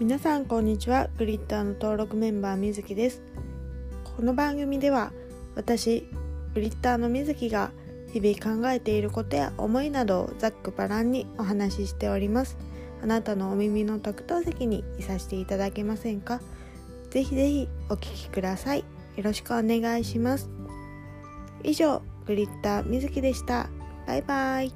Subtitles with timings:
[0.00, 1.10] 皆さんこんにちは。
[1.18, 3.20] グリッターの登録メンバーみずきです。
[4.16, 5.12] この番組では
[5.56, 6.08] 私
[6.54, 7.70] グリッターのみずきが
[8.10, 12.56] 日々考えていることや思いなどをざっくばらんにお話ししております。
[13.02, 16.40] あなたのお耳の特等席にいさせていただけませんか？
[17.10, 18.78] ぜひぜひお聞きください。
[18.78, 18.84] よ
[19.22, 20.48] ろしくお願いします。
[21.62, 23.68] 以上グリッターみずきでした。
[24.06, 24.74] バイバーイ。